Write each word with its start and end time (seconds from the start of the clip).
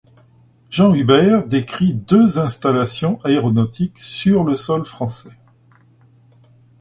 Jean 0.71 0.95
Hubert 0.95 1.45
décrit 1.45 1.93
deux 1.93 2.39
installations 2.39 3.19
aéronautiques 3.23 3.99
sur 3.99 4.43
le 4.43 4.55
sol 4.55 4.83
français. 4.83 5.37